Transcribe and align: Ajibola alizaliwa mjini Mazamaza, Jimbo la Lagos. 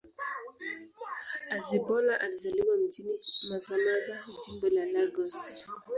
Ajibola 1.49 2.13
alizaliwa 2.23 2.77
mjini 2.77 3.19
Mazamaza, 3.51 4.19
Jimbo 4.45 4.69
la 4.69 4.85
Lagos. 4.85 5.69